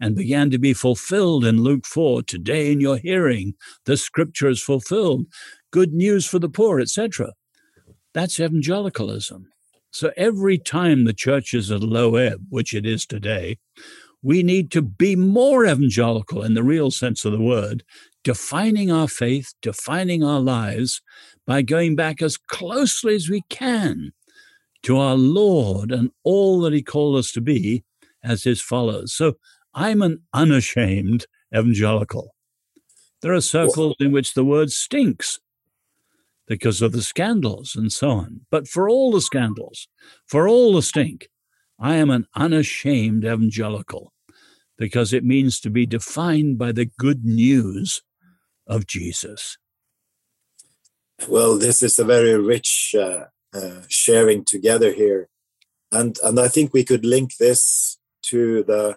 [0.00, 4.62] and began to be fulfilled in Luke 4, today in your hearing, the scripture is
[4.62, 5.26] fulfilled,
[5.70, 7.32] good news for the poor, etc.
[8.14, 9.50] That's evangelicalism.
[9.92, 13.58] So every time the church is at low ebb, which it is today,
[14.22, 17.82] we need to be more evangelical in the real sense of the word,
[18.22, 21.02] defining our faith, defining our lives
[21.46, 24.12] by going back as closely as we can
[24.82, 27.84] to our Lord and all that He called us to be
[28.22, 29.12] as His followers.
[29.12, 29.34] So
[29.74, 32.34] I'm an unashamed evangelical.
[33.22, 35.40] There are circles in which the word stinks
[36.46, 38.40] because of the scandals and so on.
[38.50, 39.88] But for all the scandals,
[40.26, 41.28] for all the stink,
[41.78, 44.12] I am an unashamed evangelical
[44.76, 48.02] because it means to be defined by the good news
[48.66, 49.58] of Jesus.
[51.28, 55.28] Well, this is a very rich uh, uh, sharing together here,
[55.92, 58.96] and and I think we could link this to the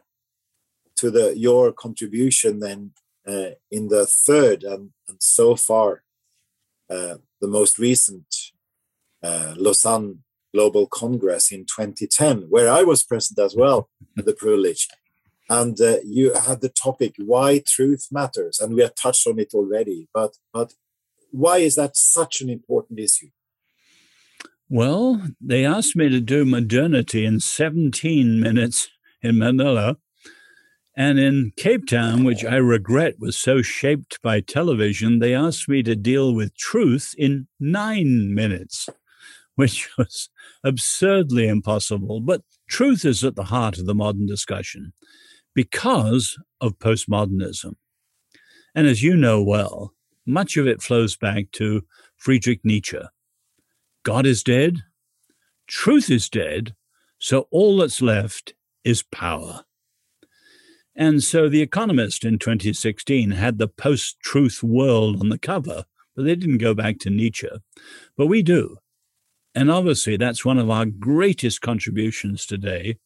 [1.04, 2.92] to the your contribution then
[3.28, 6.04] uh, in the third and, and so far
[6.90, 8.26] uh, the most recent
[9.22, 10.20] uh, Lausanne
[10.54, 14.88] Global Congress in 2010, where I was present as well, the privilege.
[15.50, 19.54] And uh, you had the topic why truth matters, and we have touched on it
[19.54, 20.08] already.
[20.14, 20.74] But but
[21.32, 23.32] why is that such an important issue?
[24.70, 28.90] Well, they asked me to do modernity in 17 minutes
[29.22, 29.98] in Manila.
[30.96, 35.82] And in Cape Town, which I regret was so shaped by television, they asked me
[35.84, 38.88] to deal with truth in nine minutes,
[39.56, 40.30] which was
[40.64, 42.22] absurdly impossible.
[42.22, 44.94] But truth is at the heart of the modern discussion
[45.56, 47.74] because of postmodernism.
[48.76, 49.94] And as you know well,
[50.26, 51.84] much of it flows back to
[52.18, 53.00] Friedrich Nietzsche.
[54.04, 54.80] God is dead,
[55.68, 56.76] truth is dead,
[57.20, 58.54] so all that's left
[58.84, 59.64] is power.
[60.96, 66.26] And so The Economist in 2016 had the post truth world on the cover, but
[66.26, 67.50] they didn't go back to Nietzsche.
[68.16, 68.78] But we do.
[69.56, 72.98] And obviously, that's one of our greatest contributions today.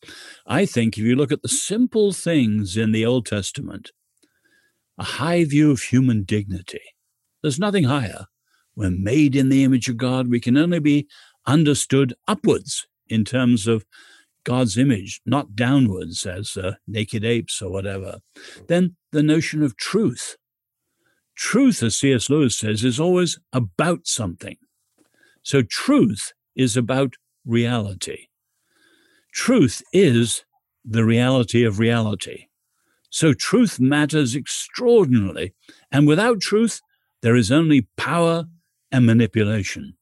[0.45, 3.91] I think if you look at the simple things in the Old Testament,
[4.97, 6.81] a high view of human dignity,
[7.41, 8.25] there's nothing higher.
[8.75, 10.29] We're made in the image of God.
[10.29, 11.07] We can only be
[11.45, 13.85] understood upwards in terms of
[14.47, 18.19] God's image, not downwards as uh, naked apes or whatever.
[18.69, 20.37] Then the notion of truth.
[21.35, 22.29] Truth, as C.S.
[22.29, 24.55] Lewis says, is always about something.
[25.43, 28.27] So truth is about reality.
[29.33, 30.45] Truth is
[30.85, 32.45] the reality of reality.
[33.09, 35.55] So truth matters extraordinarily.
[35.91, 36.79] And without truth,
[37.21, 38.45] there is only power
[38.93, 39.96] and manipulation.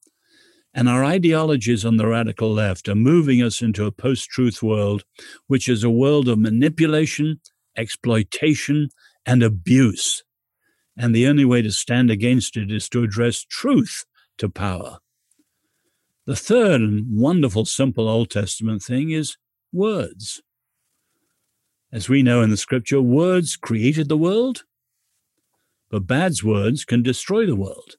[0.77, 5.05] And our ideologies on the radical left are moving us into a post truth world,
[5.47, 7.39] which is a world of manipulation,
[7.77, 8.89] exploitation,
[9.25, 10.25] and abuse.
[10.97, 14.05] And the only way to stand against it is to address truth
[14.37, 14.97] to power.
[16.25, 19.37] The third and wonderful, simple Old Testament thing is
[19.71, 20.41] words.
[21.89, 24.65] As we know in the scripture, words created the world,
[25.89, 27.95] but bad words can destroy the world.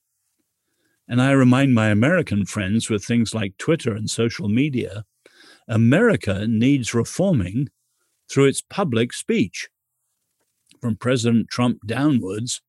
[1.08, 5.04] And I remind my American friends with things like Twitter and social media
[5.68, 7.68] America needs reforming
[8.30, 9.68] through its public speech.
[10.80, 12.60] From President Trump downwards,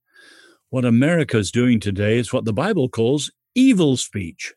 [0.70, 4.54] what America is doing today is what the Bible calls evil speech.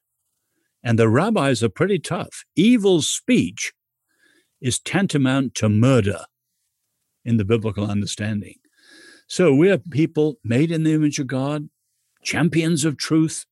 [0.83, 2.45] And the rabbis are pretty tough.
[2.57, 3.73] Evil speech
[4.61, 6.25] is tantamount to murder
[7.25, 8.57] in the biblical understanding.
[9.27, 11.69] So we are people made in the image of God,
[12.23, 13.47] champions of truth,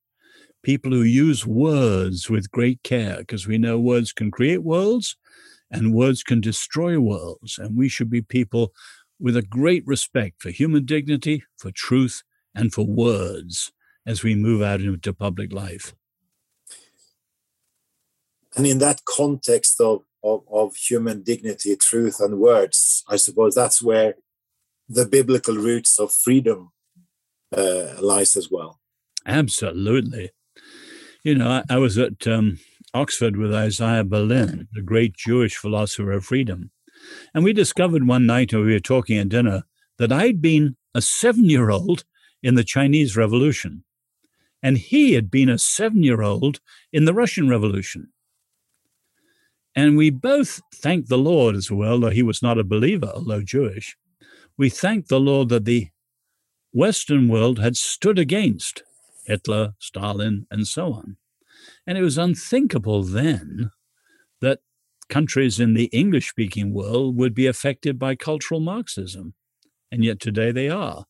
[0.70, 5.16] people who use words with great care, because we know words can create worlds
[5.70, 7.58] and words can destroy worlds.
[7.58, 8.64] And we should be people
[9.18, 12.22] with a great respect for human dignity, for truth,
[12.54, 13.72] and for words
[14.06, 15.94] as we move out into public life
[18.58, 23.80] and in that context of, of, of human dignity, truth, and words, I suppose that's
[23.80, 24.16] where
[24.88, 26.72] the biblical roots of freedom
[27.56, 28.80] uh, lies as well.
[29.24, 30.30] Absolutely.
[31.24, 32.58] You know, I, I was at um,
[32.94, 36.70] Oxford with Isaiah Berlin, the great Jewish philosopher of freedom.
[37.34, 39.64] And we discovered one night when we were talking at dinner
[39.98, 42.04] that I'd been a seven year old
[42.42, 43.84] in the Chinese Revolution,
[44.62, 46.60] and he had been a seven year old
[46.92, 48.12] in the Russian Revolution.
[49.74, 53.42] And we both thanked the Lord as well, though he was not a believer, although
[53.42, 53.96] Jewish.
[54.56, 55.88] We thanked the Lord that the
[56.72, 58.82] Western world had stood against
[59.28, 61.16] Hitler, Stalin, and so on.
[61.86, 63.70] And it was unthinkable then
[64.40, 64.60] that
[65.08, 69.34] countries in the English speaking world would be affected by cultural Marxism.
[69.92, 71.04] And yet today they are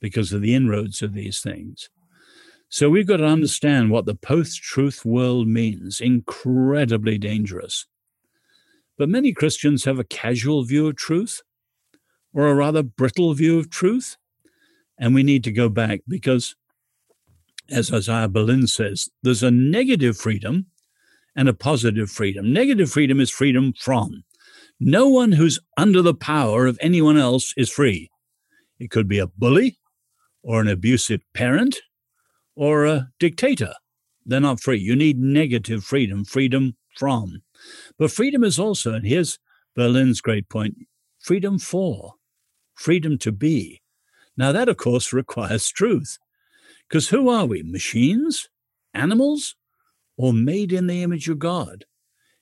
[0.00, 1.88] because of the inroads of these things.
[2.68, 7.86] So we've got to understand what the post truth world means incredibly dangerous.
[8.96, 11.42] But many Christians have a casual view of truth
[12.32, 14.16] or a rather brittle view of truth.
[14.98, 16.54] And we need to go back because,
[17.70, 20.66] as Isaiah Berlin says, there's a negative freedom
[21.36, 22.52] and a positive freedom.
[22.52, 24.24] Negative freedom is freedom from.
[24.78, 28.10] No one who's under the power of anyone else is free.
[28.78, 29.78] It could be a bully
[30.42, 31.76] or an abusive parent
[32.56, 33.74] or a dictator.
[34.24, 34.78] They're not free.
[34.78, 37.42] You need negative freedom, freedom from.
[37.98, 39.38] But freedom is also, and here's
[39.76, 40.76] Berlin's great point
[41.18, 42.14] freedom for,
[42.74, 43.82] freedom to be.
[44.36, 46.18] Now, that, of course, requires truth.
[46.90, 47.62] Because who are we?
[47.62, 48.48] Machines?
[48.92, 49.54] Animals?
[50.16, 51.84] Or made in the image of God?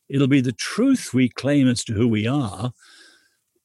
[0.08, 2.72] It'll be the truth we claim as to who we are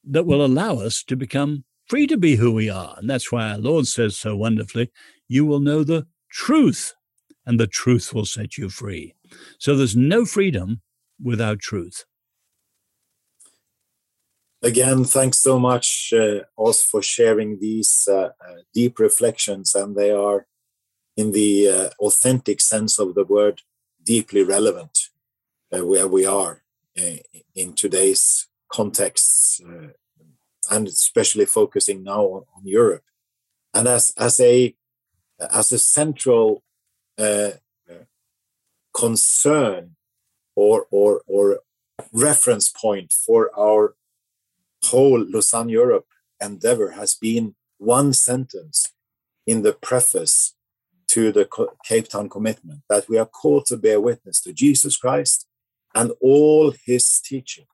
[0.03, 2.95] that will allow us to become free to be who we are.
[2.97, 4.91] And that's why our Lord says so wonderfully,
[5.29, 6.93] you will know the truth,
[7.45, 9.15] and the truth will set you free.
[9.59, 10.81] So there's no freedom
[11.21, 12.05] without truth.
[14.61, 20.11] Again, thanks so much, uh, Os, for sharing these uh, uh, deep reflections, and they
[20.11, 20.47] are,
[21.15, 23.61] in the uh, authentic sense of the word,
[24.03, 25.09] deeply relevant
[25.71, 26.63] uh, where we are
[26.97, 27.17] uh,
[27.55, 29.61] in today's context,
[30.71, 33.03] and especially focusing now on, on, Europe.
[33.73, 34.75] And as as a
[35.53, 36.63] as a central
[38.93, 39.95] concern
[40.55, 41.59] or or or
[42.11, 43.95] reference point for our
[44.85, 46.07] whole Lausanne Europe
[46.39, 48.91] endeavor has been one sentence
[49.45, 50.55] in the preface
[51.13, 51.47] to the
[51.85, 55.47] Cape Town commitment that we are called to bear witness to Jesus Christ
[55.93, 57.67] and all his teaching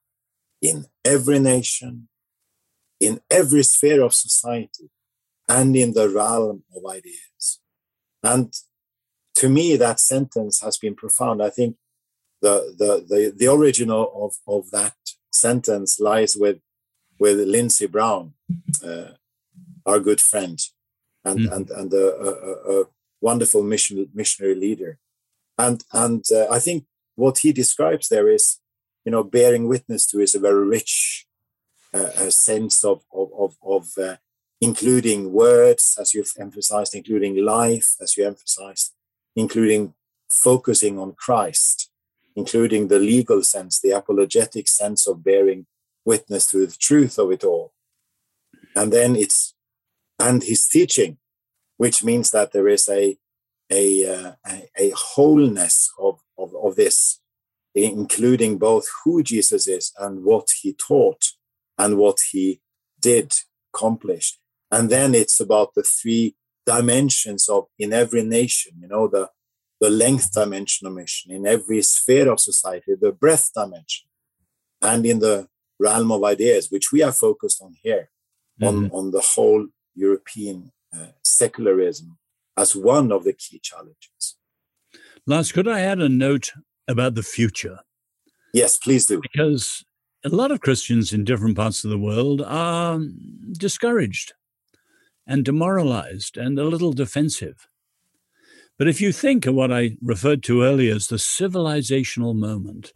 [0.61, 2.09] in every nation,
[2.99, 4.89] in every sphere of society,
[5.47, 7.61] and in the realm of ideas.
[8.21, 8.53] And
[9.35, 11.41] to me, that sentence has been profound.
[11.41, 11.77] I think
[12.41, 14.95] the the the, the origin of, of that
[15.31, 16.59] sentence lies with
[17.19, 18.33] with Lindsay Brown,
[18.85, 19.11] uh,
[19.85, 20.59] our good friend,
[21.23, 21.55] and mm.
[21.55, 22.85] and and a, a, a,
[23.21, 24.99] wonderful mission missionary leader,
[25.57, 28.59] and and uh, I think what he describes there is,
[29.05, 31.25] you know, bearing witness to is a very rich
[31.93, 34.15] uh, sense of of of, of uh,
[34.61, 38.93] including words, as you've emphasized, including life, as you emphasized,
[39.35, 39.93] including
[40.29, 41.89] focusing on Christ
[42.39, 45.65] including the legal sense, the apologetic sense of bearing
[46.05, 47.73] witness to the truth of it all.
[48.75, 49.53] And then it's,
[50.17, 51.17] and his teaching,
[51.79, 53.17] which means that there is a,
[53.71, 57.21] a, uh, a, a, wholeness of, of, of this,
[57.73, 61.23] including both who Jesus is and what he taught
[61.77, 62.59] and what he
[62.99, 63.31] did
[63.73, 64.37] accomplish.
[64.69, 69.29] And then it's about the three dimensions of in every nation, you know, the
[69.79, 74.09] the length dimension of mission in every sphere of society, the breadth dimension,
[74.81, 75.47] and in the
[75.79, 78.09] realm of ideas, which we are focused on here,
[78.61, 78.67] mm-hmm.
[78.67, 82.17] on, on the whole European Uh, secularism
[82.57, 84.35] as one of the key challenges.
[85.25, 86.51] Lars, could I add a note
[86.87, 87.79] about the future?
[88.53, 89.21] Yes, please do.
[89.21, 89.85] Because
[90.25, 92.99] a lot of Christians in different parts of the world are
[93.51, 94.33] discouraged
[95.27, 97.67] and demoralized and a little defensive.
[98.77, 102.91] But if you think of what I referred to earlier as the civilizational moment,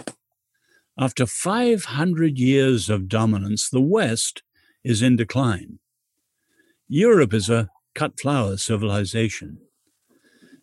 [0.97, 4.43] after 500 years of dominance, the West
[4.83, 5.79] is in decline.
[6.87, 9.59] Europe is a cut flower civilization.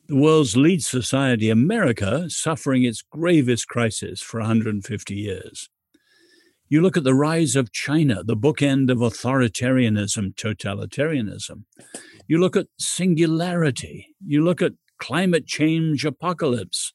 [0.09, 5.68] The world's lead society, America, suffering its gravest crisis for 150 years.
[6.68, 11.64] You look at the rise of China, the bookend of authoritarianism, totalitarianism.
[12.28, 14.14] You look at singularity.
[14.24, 16.93] You look at climate change apocalypse.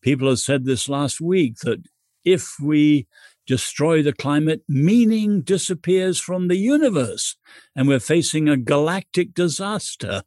[0.00, 1.84] People have said this last week that
[2.24, 3.06] if we
[3.52, 7.36] destroy the climate, meaning disappears from the universe,
[7.76, 10.22] and we're facing a galactic disaster.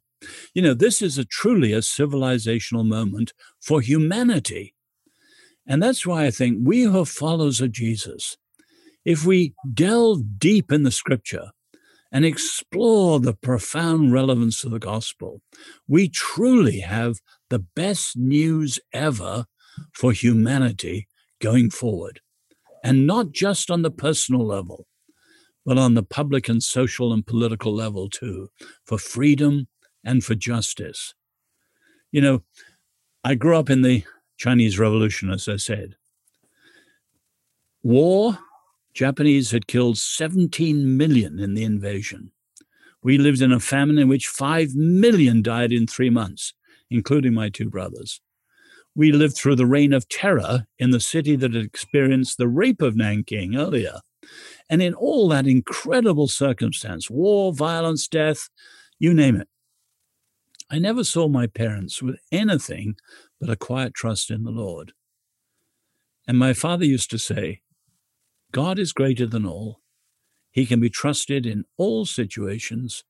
[0.54, 4.76] You know, this is a truly a civilizational moment for humanity.
[5.66, 8.36] And that's why I think we who are followers of Jesus,
[9.04, 11.50] if we delve deep in the scripture,
[12.12, 15.42] and explore the profound relevance of the gospel,
[15.88, 17.16] we truly have
[17.50, 19.46] the best news ever
[19.92, 21.08] for humanity
[21.40, 22.20] going forward.
[22.82, 24.86] And not just on the personal level,
[25.64, 28.48] but on the public and social and political level too,
[28.84, 29.66] for freedom
[30.04, 31.14] and for justice.
[32.12, 32.42] You know,
[33.24, 34.04] I grew up in the
[34.38, 35.96] Chinese Revolution, as I said.
[37.82, 38.38] War,
[38.94, 42.30] Japanese had killed 17 million in the invasion.
[43.02, 46.54] We lived in a famine in which 5 million died in three months,
[46.90, 48.20] including my two brothers.
[48.96, 52.80] We lived through the reign of terror in the city that had experienced the rape
[52.80, 54.00] of Nanking earlier.
[54.70, 58.48] And in all that incredible circumstance war, violence, death,
[58.98, 59.48] you name it
[60.70, 62.96] I never saw my parents with anything
[63.38, 64.92] but a quiet trust in the Lord.
[66.26, 67.60] And my father used to say,
[68.50, 69.80] God is greater than all.
[70.50, 73.04] He can be trusted in all situations.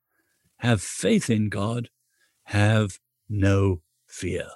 [0.58, 1.88] Have faith in God.
[2.44, 4.48] Have no fear.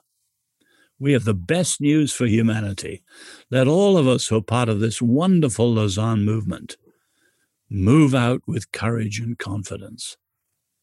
[1.01, 3.03] We have the best news for humanity.
[3.51, 6.77] Let all of us who are part of this wonderful Lausanne movement
[7.71, 10.19] move out with courage and confidence.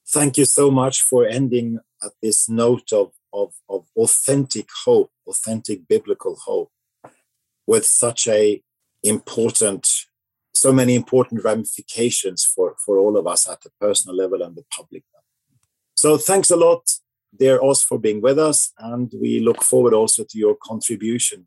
[0.09, 5.87] Thank you so much for ending at this note of, of, of authentic hope, authentic
[5.87, 6.71] biblical hope,
[7.67, 8.63] with such a
[9.03, 9.87] important,
[10.55, 14.65] so many important ramifications for, for all of us at the personal level and the
[14.71, 15.25] public level.
[15.95, 16.89] So thanks a lot,
[17.39, 21.45] dear Os, for being with us, and we look forward also to your contribution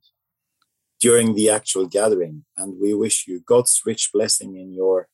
[1.00, 2.44] during the actual gathering.
[2.56, 5.06] And we wish you God's rich blessing in your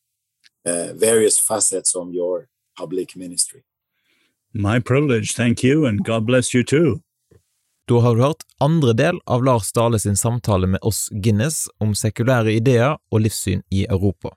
[0.66, 2.48] uh, various facets on your
[2.78, 3.62] public ministry.
[4.52, 7.00] My privilege, thank you, and God bless you too.
[7.88, 11.94] Da har du hørt andre del av Lars Dahle sin samtale med Os Guinness om
[11.94, 14.32] sekulære ideer og livssyn i Europa.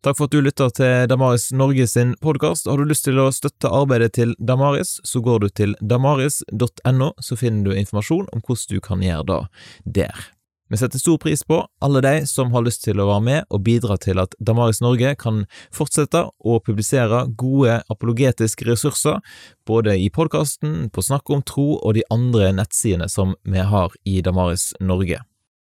[0.00, 2.64] Takk for at du lytter til Damaris Norge sin podkast.
[2.70, 7.36] Har du lyst til å støtte arbeidet til Damaris, så går du til damaris.no, så
[7.36, 10.24] finner du informasjon om hvordan du kan gjøre det der.
[10.72, 13.64] Vi setter stor pris på alle de som har lyst til å være med og
[13.66, 19.20] bidra til at Damaris Norge kan fortsette å publisere gode apologetiske ressurser,
[19.68, 24.22] både i podkasten, på Snakk om tro og de andre nettsidene som vi har i
[24.24, 25.20] Damaris Norge.